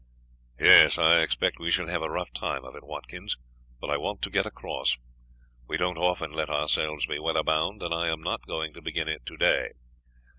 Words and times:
"Yes, 0.59 0.97
I 0.97 1.21
expect 1.21 1.59
we 1.59 1.69
shall 1.69 1.85
have 1.85 2.01
a 2.01 2.09
rough 2.09 2.33
time 2.33 2.65
of 2.65 2.75
it, 2.75 2.83
Watkins, 2.83 3.37
but 3.79 3.91
I 3.91 3.97
want 3.97 4.23
to 4.23 4.31
get 4.31 4.47
across. 4.47 4.97
We 5.67 5.77
don't 5.77 5.99
often 5.99 6.31
let 6.31 6.49
ourselves 6.49 7.05
be 7.05 7.19
weather 7.19 7.43
bound, 7.43 7.83
and 7.83 7.93
I 7.93 8.07
am 8.07 8.21
not 8.21 8.47
going 8.47 8.73
to 8.73 8.81
begin 8.81 9.07
it 9.07 9.23
today. 9.27 9.73